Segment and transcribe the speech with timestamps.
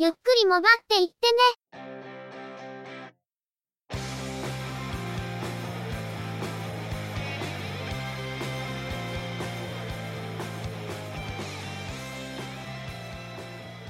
[0.00, 1.38] ゆっくりもばっていってね。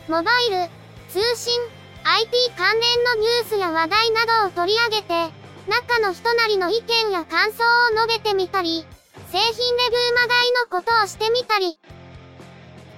[0.09, 0.71] モバイル、
[1.11, 1.61] 通信、
[2.05, 5.31] IT 関連のニュースや話題などを取り上げて、
[5.69, 8.87] 中の人なりの意見や感想を述べてみたり、
[9.31, 11.79] 製品レビューまがいのことをしてみたり、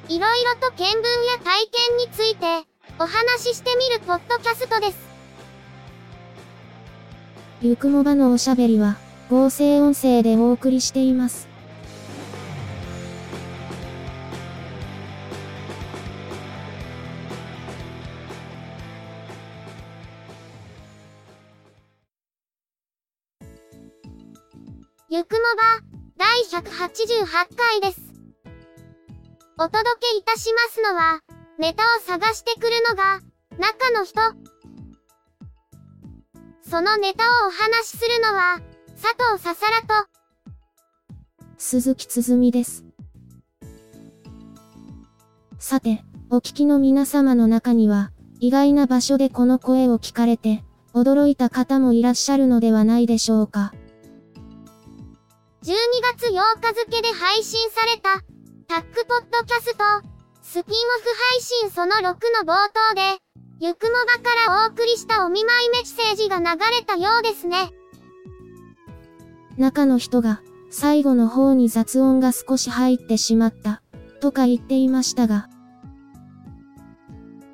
[0.09, 2.70] いろいろと見聞や体験について、
[3.03, 4.99] お話ししてみるポッドキャストです。
[7.63, 8.99] ゆくもばのおしゃべりは、
[9.31, 11.49] 合成音声でお送りしています。
[25.09, 25.81] ゆくもば、
[26.19, 28.01] 第188回です。
[29.59, 33.21] お届けいたしますのは、ネタを探してくるのが、
[33.59, 34.19] 中の人。
[36.63, 38.63] そのネタをお話しするのは、
[38.99, 40.09] 佐藤ささらと、
[41.59, 42.87] 鈴木つづみです。
[45.59, 53.75] さて、お聞きの皆様の中には、意外な場所でこの声を聞かれて、驚いた方もいらっしゃるのではないでしょうか。
[55.63, 55.75] 12
[56.17, 58.23] 月8日付で配信された、
[58.67, 60.10] タックポッドキャスト、
[60.53, 60.75] スピンオフ
[61.33, 62.57] 配信その6の冒
[62.91, 63.19] 頭で、
[63.61, 66.45] ゆくもばからお送りしたお見舞いメッセージが流
[66.77, 67.71] れたようですね。
[69.59, 73.81] 中の人が、最後の方に雑音が少し入ってしまった、
[74.21, 75.49] とか言っていましたが、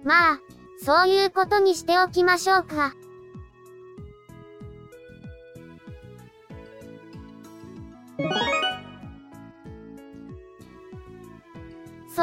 [0.03, 0.41] まあ、
[0.83, 2.95] そういうことにしておきましょうか。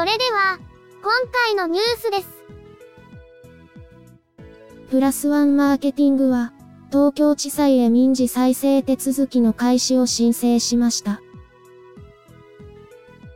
[0.04, 0.58] それでは、
[1.02, 2.28] 今回のニュースです。
[4.90, 6.52] プラスワンマーケティングは、
[6.90, 11.22] 東京地裁へ民事再生手続きの開始を申請しました。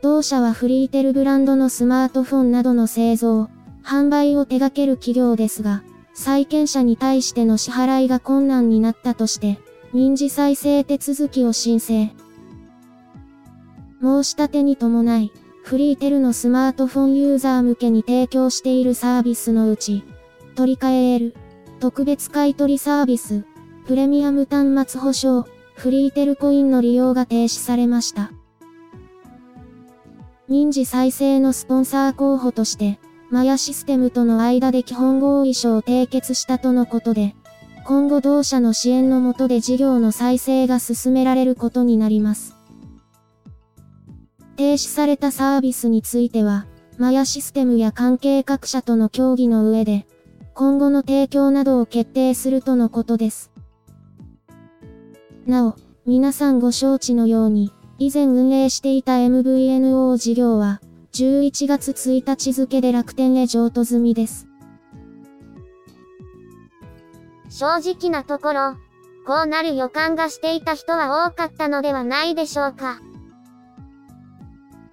[0.03, 3.49] 同社はフリーテルブランドのスマートフォンなどの製造、
[3.83, 5.81] 販売を手掛ける企業ですが、
[6.13, 9.57] 債権者に対しての支払いが困難になったとして、
[9.91, 12.11] 民事再生手続きを申請。
[14.03, 15.31] 申し立てに伴い、
[15.69, 20.03] フリーテルのスマートフォンユーザー向けに提供しているサービスのうち、
[20.55, 21.35] 取り替える、
[21.79, 23.45] 特別買取サービス、
[23.85, 28.31] プレミアム端末保証、フリーテルコインの利用が停止されました。
[30.47, 32.99] 民事再生のスポンサー候補として、
[33.29, 37.35] マヤシステムとの間で基本合意書を締結したとのことで、
[37.85, 42.58] 今後同社の支援の下で事業の再生が進められることになります。
[44.59, 46.65] 停止されたサービスについては、
[46.97, 50.05] マヤシステムや関係各社との協議の上で、
[50.53, 53.53] 今後の提供などを決定するとのことです。
[55.45, 55.75] なお、
[56.05, 60.81] 皆さんご承知のように、以前運営していた MVNO 事業は、
[61.13, 64.49] 11月1日付で楽天へ譲渡済みです。
[67.47, 68.73] 正直なところ、
[69.25, 72.99] こうなる予感がしていた人は多かったのではないでしょうか。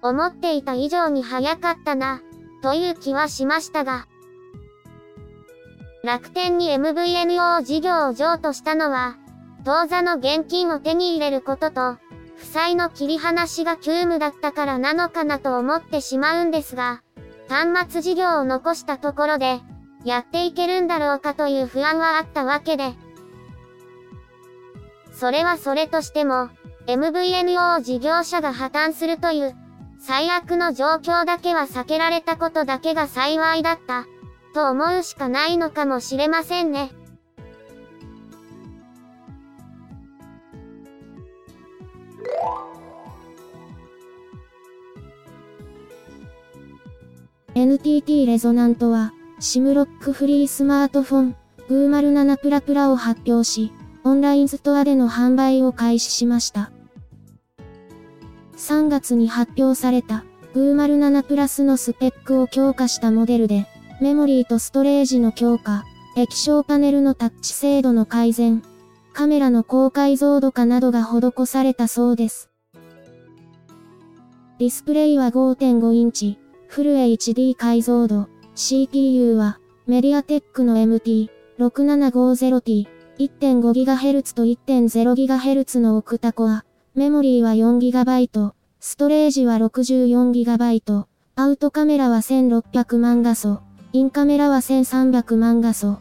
[0.07, 2.21] 思っていた以上に早かったな、
[2.61, 4.07] という気はしましたが。
[6.03, 9.17] 楽天に MVNO 事業を譲渡したのは、
[9.65, 11.97] 当座の現金を手に入れることと、
[12.37, 17.01] 負債の切り離しが急務だったからなのかなと思ってしまうんですが、
[17.49, 19.59] 端末事業を残したところで、
[20.05, 22.93] やっていけるんだろうかという不安はあったわけで。
[25.11, 26.49] それはそれとしても、
[26.85, 29.55] MVNO 事業者が破綻するという、
[29.99, 34.05] 最悪の状況だけは避けられたことだけが幸いだった、
[34.53, 36.91] と思うしかないのかもしれませんね。
[47.55, 51.35] NTT レゾナントは、シムロックフリースマートフォン、
[51.69, 53.73] 507プラプラを発表し、
[54.03, 56.71] オンラインストアでの販売を開始しました。
[58.67, 63.65] 3月に発表された、507プラスのスペックを強化したモデルで、
[64.01, 65.85] メモリーとストレージの強化、
[66.17, 68.61] 液晶パネルのタッチ精度の改善、
[69.13, 72.49] カメラの高解像度化などが施されたそうです。
[74.59, 76.37] ディスプレイは5.5インチ、
[76.67, 82.85] フル HD 解像度、CPU は、メディアテックの MT6750T、
[83.17, 86.65] 1.5GHz と 1.0GHz のオクタコア、
[86.95, 88.56] メモリーは 4GB、
[88.89, 91.05] ストレージは 64GB、
[91.35, 93.59] アウトカメラは1600万画素、
[93.91, 95.97] インカメラは1300万画素。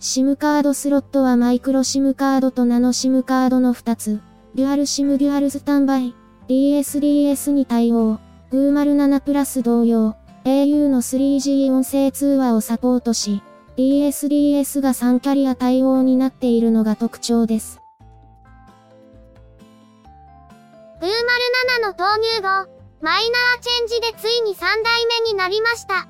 [0.00, 4.20] SIM カードスロットはマイクロ SIM カードとナノ SIM カードの2つ。
[4.56, 6.16] デュアル SIM デュアルスタンバイ。
[6.48, 8.18] DSDS に対応。
[8.50, 10.16] 507プラス同様。
[10.44, 13.40] au の 3G 音声通話をサポートし、
[13.76, 17.81] DSDS が3キャリア対応になっているのが特徴です。
[21.02, 22.70] 507の投入後、
[23.00, 26.06] マイナーチェンジでついに3代目になりました。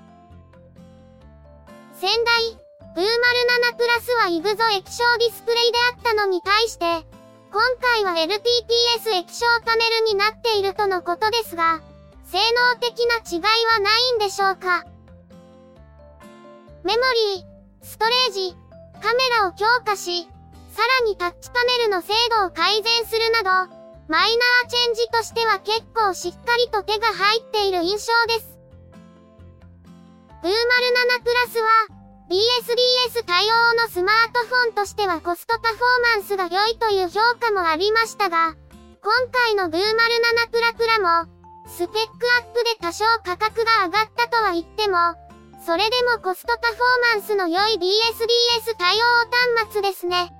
[1.94, 2.58] 先代、
[2.94, 7.06] 507プラスはイグゾ液晶ディスプレイであったのに対して、
[7.50, 11.80] 今回は LTPS 液晶パネルになっているとのことですが、
[12.24, 13.42] 性能的な違い
[13.72, 14.84] はないんでしょうか
[16.84, 17.02] メモ
[17.34, 17.44] リー、
[17.82, 18.54] ストレージ、
[19.00, 20.28] カメラを強化し、
[20.70, 28.58] さらにタッチパネルの精度を改善するなど、マイナーチェンジとしては結構しっかりと手が入っている印象です。
[30.42, 31.68] 507プラスは、
[32.28, 35.80] BSDS 対応のスマートフォンとしてはコストパフォー
[36.16, 38.54] マンスが良いという評価もありましたが、
[39.02, 39.70] 今回の507
[40.50, 41.30] プラプラも、
[41.68, 42.00] スペック
[42.38, 44.96] アップで多少価格が上がったとは言っても、
[45.64, 49.00] それでもコストパフォーマンスの良い BSDS 対応
[49.62, 50.32] 端末ですね。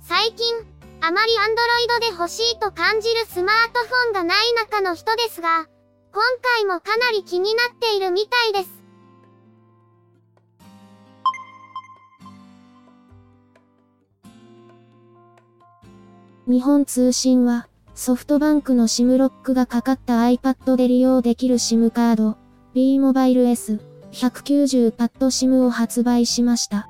[0.00, 5.66] 最近、あまり Android で欲しいと感じるスマートフォンがない中の人ですが、
[6.12, 6.22] 今
[6.56, 8.78] 回もかなり気になっているみたいです。
[16.48, 22.36] 日本通信は、ソフトバンクの SIM ロックがかかった iPad で利用できる SIM カード、
[22.74, 26.88] B モバイル S190 パッド SIM を発売しました。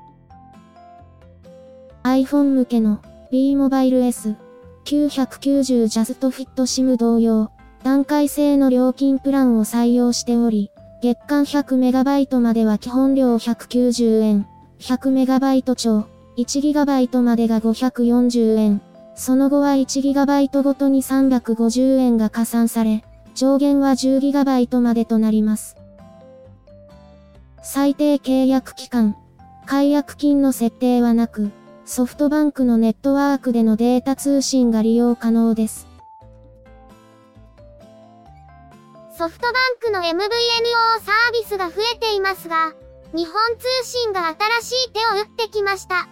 [2.03, 7.51] iPhone 向けの B モバイル S990 ジャストフィット SIM 同様、
[7.83, 10.71] 段階制の料金プランを採用しており、
[11.03, 14.47] 月間 100MB までは基本料190円、
[14.79, 16.05] 100MB 超、
[16.37, 18.81] 1GB までが540円。
[19.13, 23.03] その後は 1GB ごとに350円が加算され、
[23.35, 25.75] 上限は 10GB までとなります。
[27.61, 29.15] 最低契約期間、
[29.67, 31.51] 解約金の設定はなく、
[31.91, 35.87] ソフトバンクのネットワークでのデータ通信が利用可能です。
[39.17, 40.21] ソフトバンクの MVNO
[41.03, 42.75] サービスが増えていますが、
[43.11, 46.07] 日本通信が新しい手を打ってきました。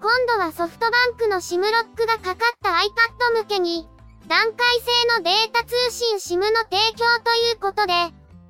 [0.00, 3.86] 今度はソフトバンクの SIM ロックがかかった iPad 向けに、
[4.26, 7.92] 段階性のデータ通信 SIM の提供ということで、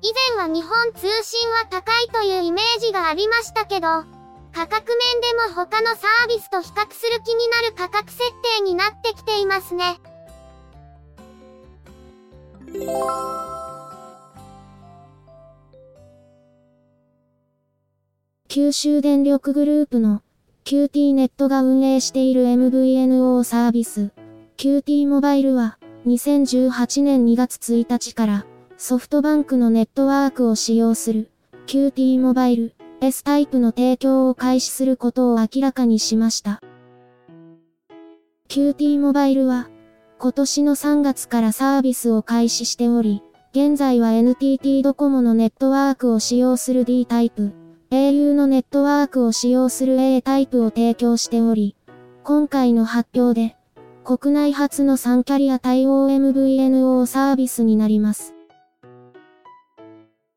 [0.03, 4.16] 以前は日本通信は高いというイメージがありましたけど、
[4.57, 8.23] 価格面でも他のサービスと比較する気になる価格設
[8.57, 9.99] 定になってきていますね。
[18.47, 20.23] 九州電力グループの
[20.65, 24.11] QT ネットが運営している MVNO サービス、
[24.57, 25.77] QT モバイルは、
[26.07, 28.45] 2018年2月1日から、
[28.79, 31.29] ソフトバンクのネットワークを使用する、
[31.67, 36.61] QT モバイル、S タイプの提供を開始することを明らかにしました。
[38.49, 39.69] QT モバイルは、
[40.17, 43.21] 今年の3月からサービスを開始しており、
[43.51, 47.53] 現在は NTT ドコモのネットワークを使用する D タイプ、
[47.91, 51.75] au のネットワークを使用する A タイプを提供しており、
[52.23, 53.55] 今回の発表で、
[54.03, 58.33] 国内初の3キャリア対応 MVNO サービスになります。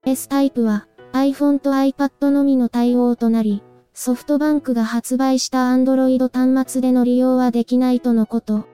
[0.05, 3.63] S タイプは iPhone と iPad のみの対応となり、
[3.93, 6.19] ソフトバンクが発売した Android
[6.55, 8.67] 端末での利用はできないとのこと。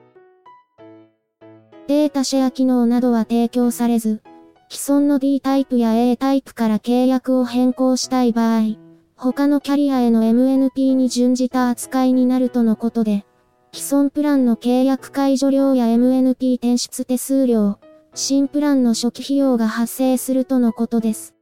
[1.87, 4.21] データシェア機能などは提供されず、
[4.69, 8.75] 既存の D タイプや A タイプから契約を変更したい場合、
[9.15, 13.25] 他のキャリアへの MNP に準じた扱いになるとのことで、
[13.73, 17.79] 既存プランの契約解除料や MNP 転出手数料、
[18.13, 21.36] 新プランの初期費用が発生するとのことです。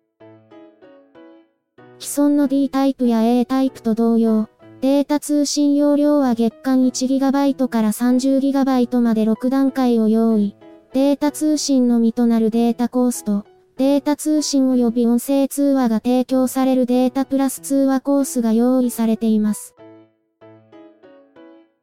[1.98, 4.50] 既存の D タイプや A タイプと同様、
[4.82, 10.56] データ通信容量は月間 1GB から 30GB まで6段階を用意。
[10.94, 13.46] データ通信のみとなるデータコースト、
[13.78, 19.76] データ通信及び音声通話が提供されるデータプラス通話コースが用意されています。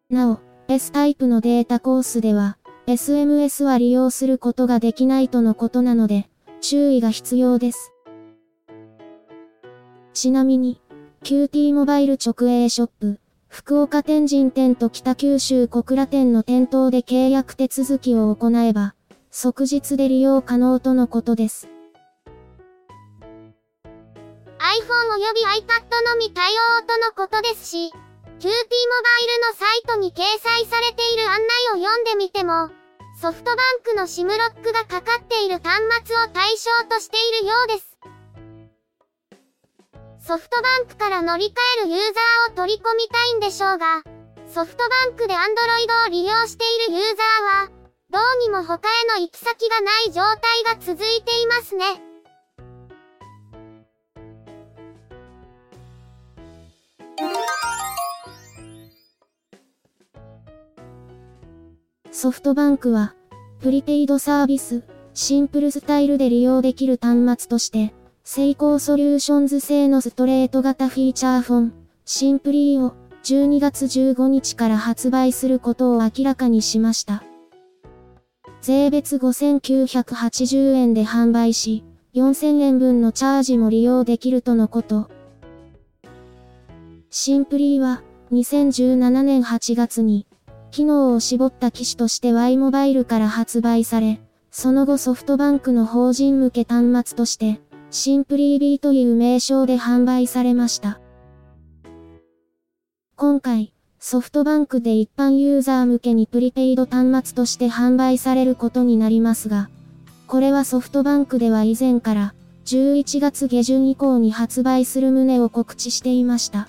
[0.08, 7.91] なお、S タイプのデータコースでは、SMS は利用することができないとのことなので、注意が必要です。
[10.14, 10.80] ちなみに、
[11.24, 18.94] QT モバイル直営ショップ、福岡天神店と北九州小倉店の店頭で契約手続きを行えば、
[19.30, 21.68] 即日で利用可能とのことです。
[24.58, 31.38] iPhone および iPad のみ対応とのことですし、QT モバイルのサイトに掲載されている案
[31.74, 32.70] 内を読んでみても、
[33.20, 37.91] ソフトバンクの SIM ロックがかかっている端末を対象としているようです。
[40.24, 41.50] ソフトバンクから乗り換
[41.82, 44.04] えるユーザーを取り込みたいんでしょうが、
[44.46, 47.70] ソフトバンクで Android を利用しているユーザーは、
[48.08, 51.84] どうにも他への行き先がない状態が続いていますね。
[62.12, 63.16] ソフトバンクは、
[63.60, 67.92] プリペイドサービス、シンプルスタイルで利用できる端末として、
[68.34, 71.72] セイコーソリューションズ製のストレート型フィーチャーフォン、
[72.06, 77.22] シンプリーを12月15日から発売することを明らかにしました。
[78.62, 81.84] 税別5980円で販売し、
[82.14, 85.10] 4000円分のチャージも利用できるとのこと。
[87.10, 90.26] シンプリーは、2017年8月に、
[90.70, 97.60] 機能を絞った機種として Y モバイルから発売され、その後ソフトバンクの法人向け端末として、
[97.94, 100.98] シンプリー B という名称で販売されました。
[103.16, 109.68] 今回、ソフトバンクで一般ユーザー向けにプリペイド端末として販売されることになりますが、
[110.26, 112.34] これはソフトバンクでは以前から、
[112.64, 116.68] 11月下旬以降に発売する旨を告知していました。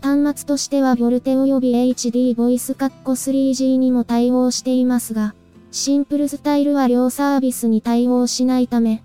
[0.00, 5.34] 端末としてはボルテ及び HD ボイス 3G にも対応していますが、
[5.72, 9.04] シンプルスタイルは両サービスに対応しないため、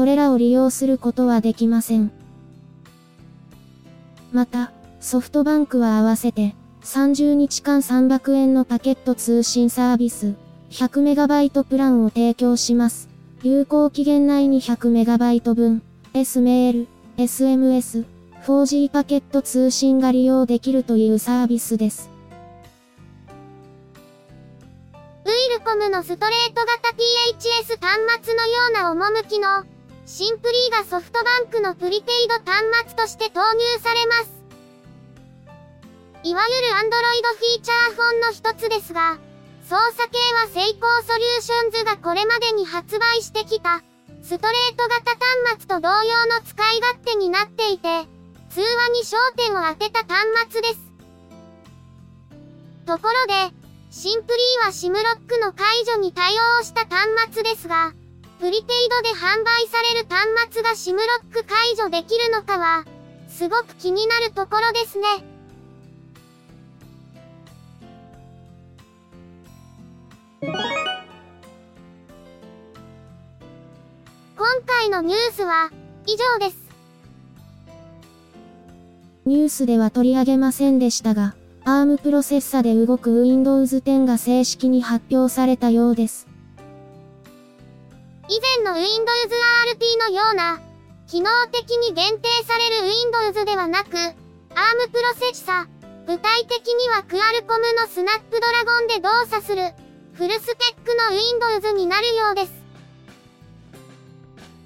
[0.00, 2.10] これらを利用することはできません。
[4.32, 10.36] また、ソフトバンクは合わせて、30日間300円のパケット通信サービス、
[10.70, 13.10] 100MB プランを提供します。
[13.42, 15.82] 有効期限内に 100MB 分、
[16.14, 16.88] S メール、
[17.18, 18.06] SMS、
[18.46, 22.08] 4G パケット通信が利用できるというサービスです。
[25.26, 29.62] ウイルコムのストレート型 THS 端末のような趣の
[30.10, 34.32] シンプリーがソフトバンクのプリペイド端末として投入されます。
[36.24, 39.18] いわゆる Android フィーチャーフォンの一つですが、
[39.62, 43.84] 操作系はセイコーソリューションズがこれまでに発売してきた
[44.20, 47.86] ストレート型端末と同様の使い勝手になっていて、
[48.50, 50.80] 通話に焦点を当てた端末です。
[52.84, 53.54] ところで、
[53.92, 57.92] シンプリーは SIM ロックの解除に対応した端末ですが、
[58.40, 62.86] プリペイドで販売される端末が SIM ロック解除できるのかは、
[63.28, 65.06] すごく気になるところですね。
[70.40, 70.56] 今
[74.66, 75.70] 回のニュースは、
[76.06, 76.56] 以上です。
[79.26, 81.34] ニュースでは取り上げませんでしたが、
[81.66, 86.29] ARM プロセッサで動く Windows 10が正式に発表されたようです。
[88.30, 88.86] 以前の Windows
[89.74, 90.60] RT のような、
[91.08, 94.14] 機能的に限定される Windows ではなく、ARM
[94.92, 95.66] プロセッサ、
[96.06, 99.74] 具体的にはクアルコムのスナップドラゴンで動作する、
[100.12, 102.52] フルスペックの Windows になるようです。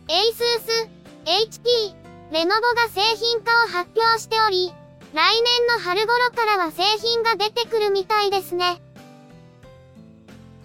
[0.08, 0.90] ASUS、
[1.24, 1.94] HP、
[2.32, 4.74] レノボが製品化を発表しており、
[5.14, 8.82] 来年の春頃からは製品が出てくるみたいですね。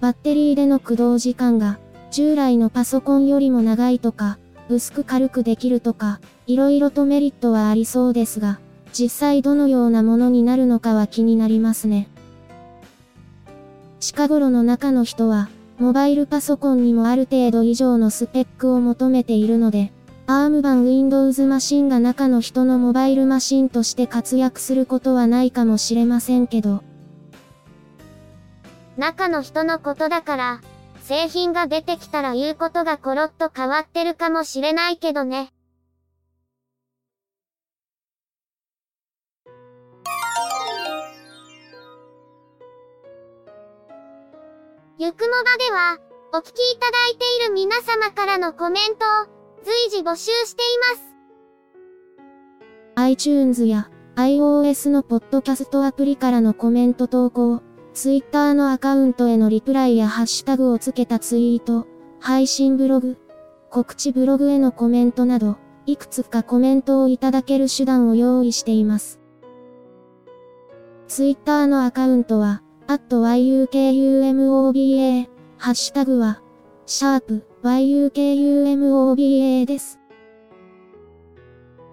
[0.01, 1.79] バッテリーでの駆動時間が、
[2.11, 8.59] 従来のパソコンよりも長いとか、薄く軽くできるとか、色々とメリットはありそうですが、
[8.91, 12.07] 実際どのようなものになるのかは気になりますね。
[13.99, 19.91] 近頃の中の人は、モバイルパソコンにもある程度以上のスペックを求めているので、
[20.27, 26.83] ARM 版 Windows マシンが中の人のモバイルマシンとして活躍することはないかもしれませんけど、
[28.97, 30.61] 中の人のことだから、
[31.09, 35.51] 製品が出てきたら言うことがコロッと変わってるかもしれないけどね。
[44.99, 45.97] ゆくもばでは、
[46.31, 49.25] お聞きいただいている皆様からのコメントを
[49.63, 50.99] 随時募集していま
[52.95, 52.97] す。
[52.97, 61.87] iTunes や iOS のポッドキャストアプリからのコメント投稿、Twitter のアカウントへのリプライやハッシュタグをつけたツイート、
[62.19, 63.17] 配信ブログ、
[63.69, 69.19] 告知ブログへのコメントなど、いくつかコメントをいただける手段を用意しています。
[71.07, 75.27] Twitter のアカウントは、アット yukumoba、
[75.57, 76.41] ハッシュタグは、
[76.85, 79.99] シャープ yukumoba です。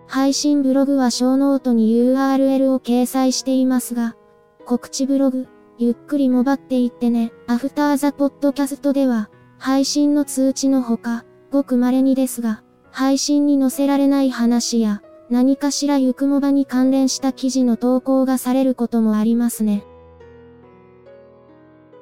[0.07, 4.17] 配信ブログはショーノートに URL を掲載していますが、
[4.65, 5.49] 告知ブログ、
[5.79, 9.29] ゆっくりもばっていってね、 After the Podcast では、
[9.59, 19.85] 配信の通知のほか、ごく稀にですが、配信に載せられない話や、何かしらゆくもばに関連した記事の投稿がされることもありますね。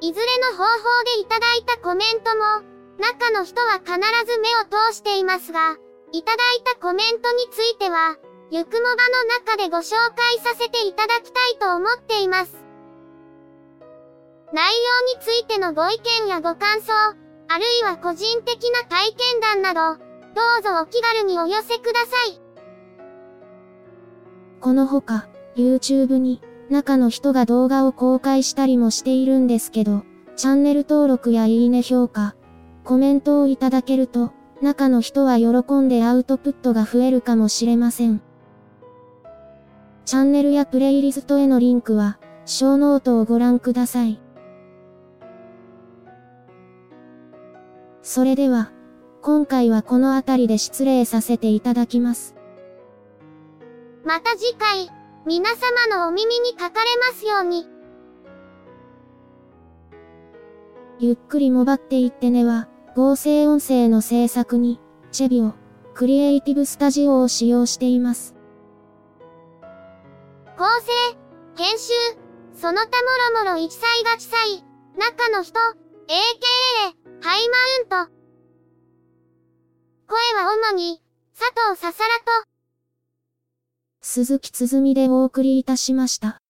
[0.00, 2.44] いずれの方法でいただいたコメントも、
[3.00, 3.94] 中の人は必
[4.30, 5.78] ず目を通していますが、
[6.12, 8.16] いただいたコメントについては、
[8.52, 12.63] ゆくもばの中でご紹介させていただきたいと思っています。
[14.54, 22.40] 内容についてのご意見やご感想、あるいは個人的な体験談など、どうぞお気軽にお寄せください。
[24.60, 30.04] このほか、YouTube に、中の人が動画を公開したりもしているんですけど、
[30.36, 32.36] チャンネル登録やいいね評価、
[32.84, 34.30] コメントをいただけると、
[34.62, 38.22] 中の人は喜んでアウトプットが増えるかもしれません。
[40.04, 44.20] チャンネルやプレイリストへのリンクは、ショーノートをご覧ください。
[48.04, 48.70] それでは、
[49.22, 52.36] 今回はこの辺りで失礼させていただきます。
[54.04, 54.90] また次回、
[55.26, 57.66] 皆様のお耳にかかれますように。
[60.98, 64.80] ゆっくりもばっていってねは、合成音声の制作に、
[65.10, 65.54] チェビオ、
[65.94, 68.34] クリエイティブスタジオを使用しています。
[70.58, 70.92] 構成、
[71.56, 71.94] 編集、
[72.52, 72.88] その他
[73.40, 74.62] もろもろ一切が地裁、
[74.98, 75.58] 中の人、
[76.06, 78.12] AKA、ハイマウント。
[80.06, 81.00] 声は主に、
[81.32, 82.46] 佐藤ささらと、
[84.02, 86.43] 鈴木つづみでお送りいたしました。